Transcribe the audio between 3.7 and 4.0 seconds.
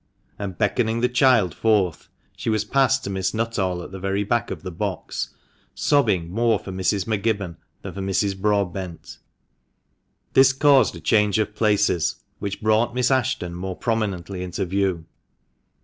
at the